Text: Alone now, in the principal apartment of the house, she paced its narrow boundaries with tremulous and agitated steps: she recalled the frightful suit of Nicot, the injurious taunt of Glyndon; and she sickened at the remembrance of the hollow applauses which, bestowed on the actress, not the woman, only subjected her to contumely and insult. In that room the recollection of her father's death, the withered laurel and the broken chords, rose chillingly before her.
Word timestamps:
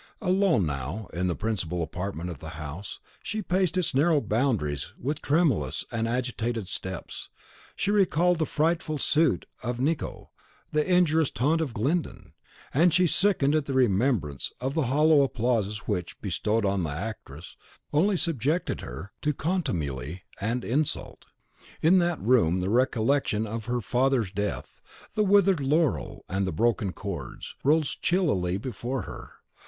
Alone 0.19 0.65
now, 0.65 1.07
in 1.13 1.27
the 1.27 1.35
principal 1.35 1.83
apartment 1.83 2.31
of 2.31 2.39
the 2.39 2.57
house, 2.57 2.99
she 3.21 3.43
paced 3.43 3.77
its 3.77 3.93
narrow 3.93 4.19
boundaries 4.19 4.93
with 4.99 5.21
tremulous 5.21 5.85
and 5.91 6.07
agitated 6.07 6.67
steps: 6.67 7.29
she 7.75 7.91
recalled 7.91 8.39
the 8.39 8.47
frightful 8.47 8.97
suit 8.97 9.45
of 9.61 9.79
Nicot, 9.79 10.29
the 10.71 10.83
injurious 10.83 11.29
taunt 11.29 11.61
of 11.61 11.75
Glyndon; 11.75 12.33
and 12.73 12.91
she 12.91 13.05
sickened 13.05 13.53
at 13.53 13.65
the 13.65 13.73
remembrance 13.75 14.51
of 14.59 14.73
the 14.73 14.85
hollow 14.87 15.21
applauses 15.21 15.87
which, 15.87 16.19
bestowed 16.19 16.65
on 16.65 16.81
the 16.81 16.89
actress, 16.89 17.55
not 17.59 17.77
the 17.91 17.97
woman, 17.97 18.05
only 18.05 18.17
subjected 18.17 18.81
her 18.81 19.11
to 19.21 19.33
contumely 19.33 20.23
and 20.39 20.65
insult. 20.65 21.25
In 21.79 21.99
that 21.99 22.19
room 22.19 22.59
the 22.59 22.71
recollection 22.71 23.45
of 23.45 23.65
her 23.65 23.81
father's 23.81 24.31
death, 24.31 24.81
the 25.13 25.21
withered 25.23 25.59
laurel 25.59 26.25
and 26.27 26.47
the 26.47 26.51
broken 26.51 26.91
chords, 26.91 27.55
rose 27.63 27.95
chillingly 28.01 28.57
before 28.57 29.03
her. 29.03 29.33